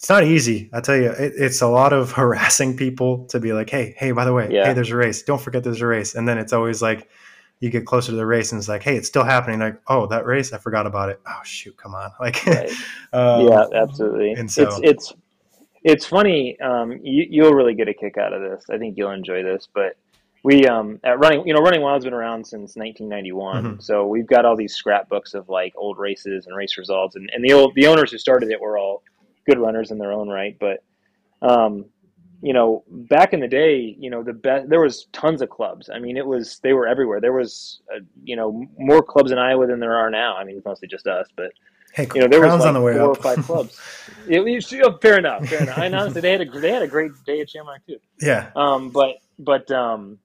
[0.03, 0.69] it's not easy.
[0.73, 4.11] I tell you, it, it's a lot of harassing people to be like, hey, hey,
[4.11, 4.65] by the way, Yeah.
[4.65, 5.23] hey, there's a race.
[5.23, 6.13] Don't forget there's a race.
[6.15, 7.07] And then it's always like
[7.61, 9.61] you get closer to the race and it's like, hey, it's still happening.
[9.61, 11.21] Like, oh, that race, I forgot about it.
[11.25, 12.11] Oh shoot, come on.
[12.19, 12.69] Like, Right.
[13.13, 14.33] um, yeah, absolutely.
[14.33, 15.13] and so- it's it's
[15.85, 16.59] it's funny.
[16.59, 18.65] Um, you, you'll really get a kick out of this.
[18.69, 19.69] I think you'll enjoy this.
[19.73, 19.95] But
[20.43, 23.63] we um, at running, you know, Running Wild's been around since 1991.
[23.77, 23.81] Mhm.
[23.81, 27.41] So we've got all these scrapbooks of like old races and race results, and, and
[27.43, 29.01] the old the owners who started it were all
[29.45, 30.57] good runners in their own right.
[30.59, 30.83] But
[31.41, 31.85] um,
[32.41, 35.89] you know, back in the day, you know, the best there was tons of clubs.
[35.93, 37.21] I mean, it was they were everywhere.
[37.21, 40.35] There was uh, you know more clubs in Iowa than there are now.
[40.35, 41.51] I mean, it's mostly just us, but
[41.93, 43.79] hey, you know, there was like on the way four or five clubs.
[44.27, 45.77] It, was- oh, fair enough, fair enough.
[45.77, 47.97] And honestly, they had a they had a great day at Shamrock too.
[48.19, 48.49] yeah.
[48.55, 50.19] Um, but but um,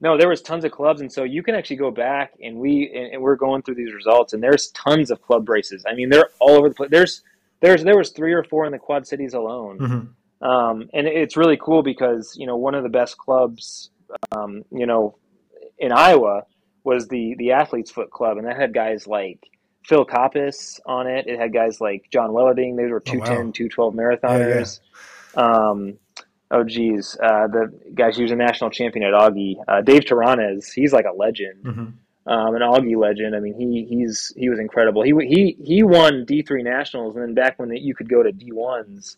[0.00, 2.90] no, there was tons of clubs, and so you can actually go back and we
[2.94, 5.84] and, and we're going through these results, and there's tons of club races.
[5.88, 6.90] I mean, they're all over the place.
[6.90, 7.22] There's
[7.60, 9.78] there's there was three or four in the Quad Cities alone.
[9.78, 13.90] hmm Um, and it's really cool because you know one of the best clubs,
[14.32, 15.16] um, you know,
[15.78, 16.44] in Iowa
[16.84, 19.40] was the the Athletes Foot Club, and that had guys like
[19.84, 21.26] Phil Coppis on it.
[21.26, 22.76] It had guys like John Welleding.
[22.76, 23.24] They were Oh, wow.
[23.26, 24.80] 210, 212 marathoners.
[25.34, 25.98] Um,
[26.50, 29.56] oh geez, uh, the guys he was a national champion at Augie.
[29.66, 31.86] Uh, Dave Taranes, he's like a legend hmm
[32.26, 33.36] um, an Augie legend.
[33.36, 35.02] I mean, he he's he was incredible.
[35.02, 38.32] He he he won D three nationals, and then back when you could go to
[38.32, 39.16] D ones,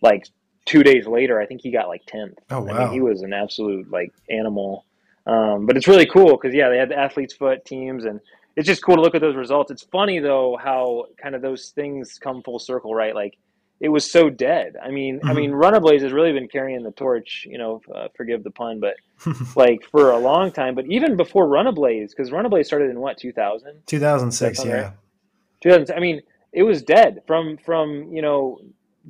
[0.00, 0.26] like
[0.64, 2.38] two days later, I think he got like tenth.
[2.50, 2.78] Oh I wow.
[2.78, 4.84] mean, he was an absolute like animal.
[5.26, 8.20] Um, but it's really cool because yeah, they had the athletes' foot teams, and
[8.56, 9.70] it's just cool to look at those results.
[9.70, 13.14] It's funny though how kind of those things come full circle, right?
[13.14, 13.36] Like
[13.80, 14.74] it was so dead.
[14.82, 15.36] I mean, I Mhm.
[15.36, 17.46] mean, Runablaze has really been carrying the torch.
[17.48, 18.94] You know, uh, forgive the pun, but
[19.56, 20.74] like for a long time.
[20.74, 24.64] But even before Run Runablaze, because Run Runablaze started in what 2000, 2006.
[24.64, 24.72] Yeah.
[24.72, 24.92] right?
[25.62, 25.96] 2000.
[25.96, 28.58] I mean, it was dead from from you know,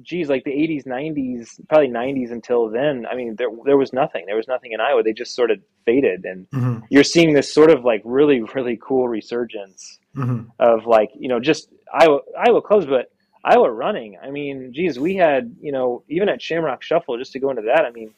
[0.02, 3.06] geez, like the 80s, 90s, probably 90s until then.
[3.10, 4.24] I mean, there there was nothing.
[4.26, 5.02] There was nothing in Iowa.
[5.02, 8.78] They just sort of faded, and hmm you're seeing this sort of like really really
[8.82, 13.10] cool resurgence hmm of like you know just Iowa Iowa clubs, but
[13.48, 14.18] Iowa running.
[14.22, 17.62] I mean, geez, we had you know even at Shamrock Shuffle just to go into
[17.62, 17.84] that.
[17.84, 18.12] I mean,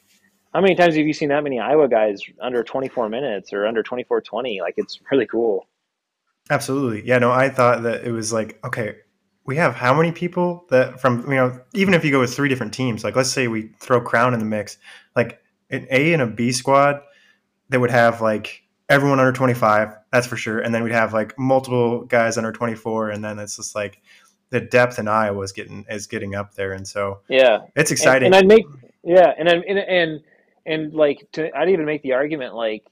[0.53, 3.83] how many times have you seen that many Iowa guys under 24 minutes or under
[3.83, 4.59] 24:20?
[4.59, 5.67] Like it's really cool.
[6.49, 7.07] Absolutely.
[7.07, 8.95] Yeah, no, I thought that it was like, okay,
[9.45, 12.49] we have how many people that from, you know, even if you go with three
[12.49, 14.77] different teams, like let's say we throw Crown in the mix,
[15.15, 17.01] like an A and a B squad,
[17.69, 20.59] they would have like everyone under 25, that's for sure.
[20.59, 23.11] And then we'd have like multiple guys under 24.
[23.11, 24.01] And then it's just like
[24.51, 26.73] the depth in Iowa is getting, is getting up there.
[26.73, 28.27] And so Yeah, it's exciting.
[28.27, 28.65] and I'd make
[29.03, 30.21] yeah, and and and
[30.65, 32.83] and like to, I'd even make the argument like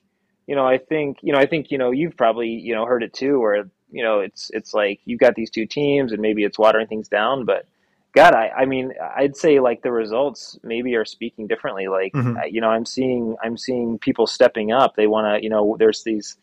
[0.48, 3.04] you know I think you know I think you know you've probably you know heard
[3.04, 6.44] it too where you know it's it's like you've got these two teams and maybe
[6.44, 7.68] it's watering things down but
[8.16, 12.52] God I I mean I'd say like the results maybe are speaking differently like Mhm.
[12.52, 16.04] You know I'm seeing I'm seeing people stepping up they want to you know there's
[16.04, 16.38] these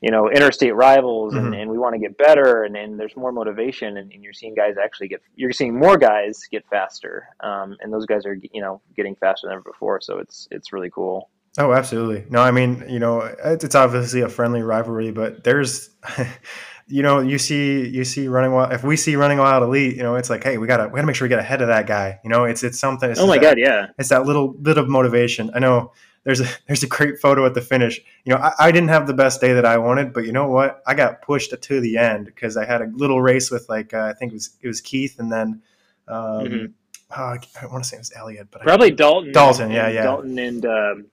[0.00, 1.62] you know interstate rivals and, Mhm.
[1.62, 4.54] and we want to get better and, and there's more motivation and, and you're seeing
[4.54, 8.60] guys actually get you're seeing more guys get faster um, and those guys are you
[8.60, 12.24] know getting faster than ever before so it's it's really cool Oh, absolutely.
[12.30, 15.90] No, I mean, you know, it's it's obviously a friendly rivalry, but there's,
[16.88, 18.72] you know, you see, you see running wild.
[18.72, 21.06] If we see running wild elite, you know, it's like, hey, we gotta, we gotta
[21.06, 22.18] make sure we get ahead of that guy.
[22.24, 23.08] You know, it's it's something.
[23.08, 25.52] It's oh my that, god yeah It's that little bit of motivation.
[25.54, 25.92] I know
[26.24, 28.00] there's a there's a great photo at the finish.
[28.24, 30.48] You know, I, I didn't have the best day that I wanted, but you know
[30.48, 30.82] what?
[30.86, 34.06] I got pushed to the end because I had a little race with like uh,
[34.06, 35.62] I think it was it was Keith and then.
[36.06, 36.72] Um, Mhm.
[37.16, 39.88] oh, I, I want to say it was Elliot, but I, probably Dalton Dalton, yeah,
[39.88, 40.02] yeah.
[40.02, 41.06] Dalton and um,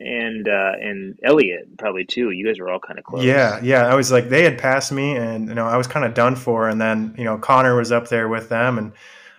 [0.00, 3.86] and uh, and Elliot probably too you guys were all kind of close Yeah, yeah.
[3.86, 6.36] I was like, they had passed me, and you know, I was kind of done
[6.36, 6.68] for.
[6.68, 8.92] And then you know, Connor was up there with them, and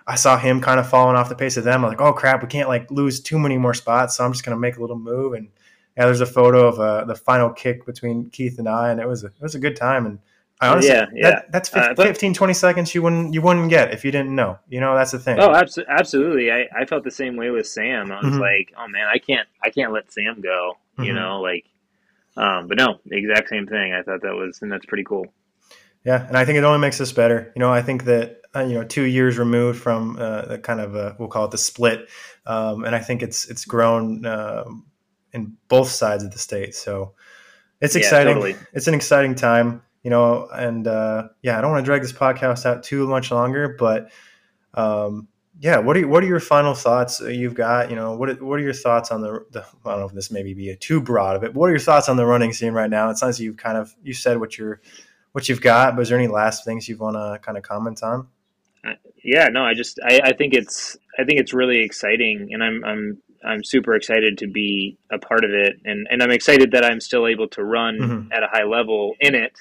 [0.10, 1.86] I saw him kind of falling off the pace of them.
[1.86, 4.44] I'm like, oh crap, we can't like lose too many more spots, so I'm just
[4.44, 5.34] gonna make a little move.
[5.34, 5.48] And
[5.96, 9.08] yeah, there's a photo of uh, the final kick between Keith and I, and it
[9.08, 10.06] was a, it was a good time.
[10.06, 10.20] And
[10.62, 11.30] I honestly, Yeah, yeah.
[11.32, 14.12] That, that's Uh, 15, but- 15, 20 seconds you wouldn't you wouldn't get if you
[14.12, 14.58] didn't know.
[14.68, 15.40] You know, that's the thing.
[15.40, 16.52] Oh, abso- absolutely.
[16.52, 18.12] I, I felt the same way with Sam.
[18.12, 18.40] I was Mhm.
[18.40, 20.78] like, oh man, I can't I can't let Sam go.
[20.98, 21.16] You Mhm.
[21.16, 21.66] know, like,
[22.36, 23.94] um, but no, the exact same thing.
[23.94, 25.28] I thought that was and that's pretty cool.
[26.04, 27.52] Yeah, and I think it only makes us better.
[27.56, 30.80] You know, I think that uh, you know, two years removed from uh, the kind
[30.80, 32.10] of uh we'll call it the split,
[32.46, 34.86] um, and I think it's it's grown um
[35.34, 36.74] in both sides of the state.
[36.76, 37.14] So
[37.82, 38.34] it's Yeah, exciting.
[38.34, 38.56] totally.
[38.74, 40.48] It's an exciting time, you know.
[40.52, 44.10] And uh, yeah, I don't want to drag this podcast out too much longer, but
[44.74, 45.28] um,
[45.60, 47.90] yeah, what are you, what are your final thoughts you've got?
[47.90, 50.14] You know, what are, what are your thoughts on the, the I don't know if
[50.14, 51.54] this maybe be a too broad of it.
[51.54, 53.10] But what are your thoughts on the running scene right now?
[53.10, 54.82] It sounds like you've kind of you said what you're
[55.34, 58.02] what you've got, but is there any last things you want to kind of comment
[58.02, 58.28] on?
[59.24, 62.84] Yeah, no, I just I, I think it's I think it's really exciting, and I'm
[62.86, 66.86] I'm I'm super excited to be a part of it, and and I'm excited that
[66.86, 68.32] I'm still able to run Mhm.
[68.32, 69.54] at a high level in it.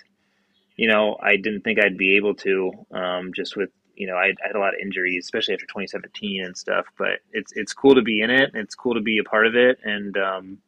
[0.77, 4.27] You know, I didn't think I'd be able to, um, just with you know I,
[4.27, 6.87] I had a lot of injuries, especially after 2017 and stuff.
[6.97, 8.51] But it's it's cool to be in it.
[8.55, 10.59] It's cool to be a part of it, and um,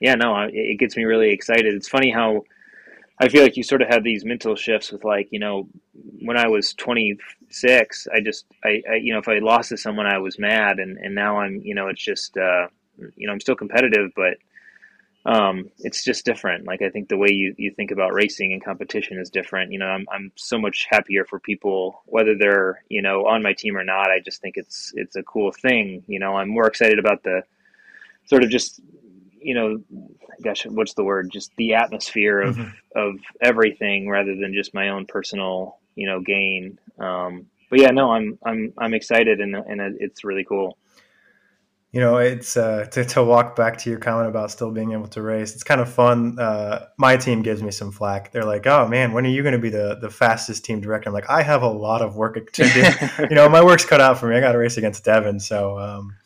[0.00, 1.74] yeah, no, I, it gets me really excited.
[1.74, 2.42] It's funny how
[3.18, 5.68] I feel like you sort of have these mental shifts with like you know
[6.20, 10.06] when I was 26, I just I, I you know if I lost to someone,
[10.06, 12.68] I was mad, and and now I'm you know it's just uh,
[13.16, 14.36] you know I'm still competitive, but
[15.26, 16.66] um, it's just different.
[16.66, 19.72] Like I think the way you, you think about racing and competition is different.
[19.72, 23.52] You know, I'm I'm so much happier for people whether they're you know on my
[23.52, 24.10] team or not.
[24.10, 26.04] I just think it's it's a cool thing.
[26.06, 27.42] You know, I'm more excited about the
[28.26, 28.80] sort of just
[29.46, 29.68] you know,
[30.42, 31.30] gosh, what's the word?
[31.30, 32.72] Just the atmosphere of Mhm.
[32.94, 36.78] of everything rather than just my own personal you know gain.
[36.98, 40.76] Um, but yeah, no, I'm I'm I'm excited and and it's really cool.
[41.92, 45.06] You know, it's uh, to, to walk back to your comment about still being able
[45.08, 45.54] to race.
[45.54, 46.38] It's kind of fun.
[46.38, 48.32] Uh, my team gives me some flack.
[48.32, 51.08] They're like, "Oh man, when are you going to be the the fastest team director?"
[51.08, 52.82] I'm like, "I have a lot of work to do.
[53.30, 54.36] you know, my work's cut out for me.
[54.36, 56.16] I got to race against Devin." So, um,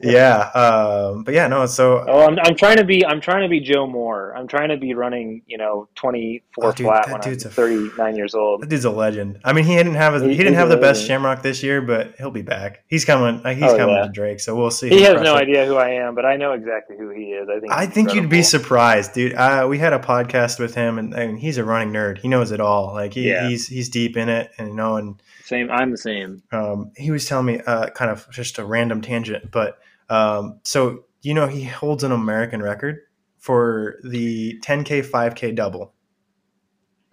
[0.00, 1.66] yeah, um, but yeah, no.
[1.66, 4.34] So, Oh, I'm, I'm trying to be I'm trying to be Joe Moore.
[4.36, 7.50] I'm trying to be running, you know, 24 Oh, dude, flat when I'm dude's a-
[7.50, 8.62] 39 years old.
[8.62, 9.40] that dude's a legend.
[9.44, 11.06] I mean, he didn't have a, He- he didn't have the best.
[11.06, 12.84] Shamrock this year, but he'll be back.
[12.88, 13.44] He's coming.
[13.44, 14.02] uh, He's Oh, coming yeah.
[14.06, 14.40] to Drake.
[14.40, 14.88] So we'll see.
[14.88, 17.48] He has no idea who I am, but I know exactly who he is.
[17.48, 19.34] I think I think you'd be surprised, dude.
[19.34, 22.18] Uh, we had a podcast with him, and, and he's a running nerd.
[22.18, 22.92] He knows it all.
[22.94, 23.48] Like he, Yeah.
[23.48, 25.70] he's he's deep in it, and you know, and Same.
[25.70, 26.42] I'm the same.
[26.52, 29.78] um, he was telling me uh, kind of just a random tangent, but
[30.10, 32.98] um, so you know, he holds an American record
[33.38, 35.94] for the 10k, 5k double.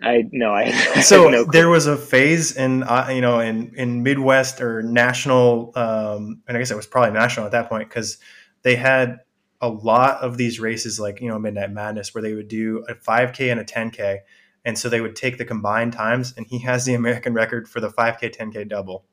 [0.02, 0.54] I no.
[0.54, 0.71] I
[1.02, 5.71] So no there was a phase in uh, you know in in Midwest or national,
[5.78, 8.17] um, and I guess it was probably national at that point because
[8.63, 9.19] they had
[9.62, 12.95] a lot of these races like you know Midnight Madness where they would do a
[12.95, 14.17] 5k and a 10k,
[14.65, 17.80] and so they would take the combined times, and he has the American record for
[17.80, 19.06] the 5k 10k double,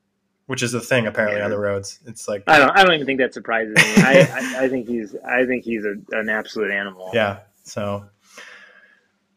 [0.47, 1.45] which is a thing apparently Yeah.
[1.45, 2.01] on the roads.
[2.07, 2.71] It's like I don't.
[2.71, 3.83] I don't even think that surprises me.
[4.03, 5.15] I, I, I think he's.
[5.25, 7.11] I think he's a, an absolute animal.
[7.15, 7.41] Yeah.
[7.65, 8.07] So,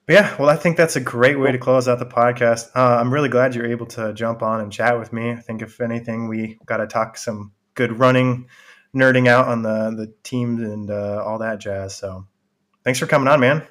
[0.09, 2.69] yeah, well, I think that's a great way to close out the podcast.
[2.75, 5.31] Uh, I'm really glad you're able to jump on and chat with me.
[5.31, 8.47] I think if anything, we got to talk some good running,
[8.95, 11.95] nerding out on the the teams and uh, all that jazz.
[11.95, 12.25] So,
[12.83, 13.63] thanks for coming on, man.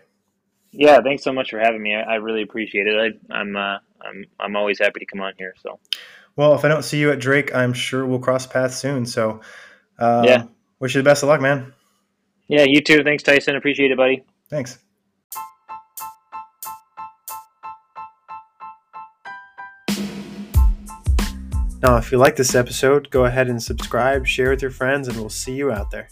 [0.76, 1.00] Yeah.
[1.02, 1.94] Thanks so much for having me.
[1.94, 2.96] I, I really appreciate it.
[3.30, 3.56] I, I'm.
[3.56, 4.24] Uh, I'm.
[4.40, 5.54] I'm always happy to come on here.
[5.62, 5.78] So
[6.36, 9.06] Well, if I don't see you at Drake, I'm sure we'll cross paths soon.
[9.06, 9.40] So,
[9.98, 10.44] um, Yeah.
[10.80, 11.72] wish you the best of luck, man.
[12.48, 12.64] yeah.
[12.68, 13.02] You too.
[13.04, 13.56] Thanks, Tyson.
[13.56, 14.24] Appreciate it, buddy.
[14.50, 14.78] Thanks.
[21.82, 25.16] Now, if you like this episode, go ahead and subscribe, share with your friends, and
[25.18, 26.08] we'll see you out there.